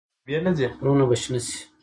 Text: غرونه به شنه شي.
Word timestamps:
غرونه 0.79 1.05
به 1.09 1.15
شنه 1.21 1.39
شي. 1.47 1.59